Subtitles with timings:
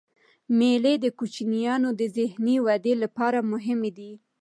[0.57, 4.11] مېلې د کوچنيانو د ذهني ودي له پاره مهمي دي.